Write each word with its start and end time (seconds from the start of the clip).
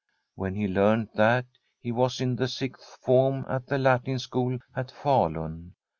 When 0.33 0.55
he 0.55 0.67
learnt 0.67 1.13
that, 1.13 1.45
he 1.79 1.91
was 1.91 2.19
in 2.19 2.35
the 2.37 2.47
Sixth 2.47 2.97
Form 3.03 3.45
at 3.47 3.67
the 3.67 3.77
Latin 3.77 4.17
school 4.17 4.57
at 4.75 4.87
Falun. 4.87 5.73